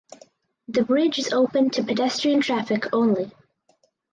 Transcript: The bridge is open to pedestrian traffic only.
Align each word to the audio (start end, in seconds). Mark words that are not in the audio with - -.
The 0.67 0.81
bridge 0.83 1.19
is 1.19 1.31
open 1.31 1.69
to 1.69 1.83
pedestrian 1.83 2.41
traffic 2.41 2.85
only. 2.91 3.31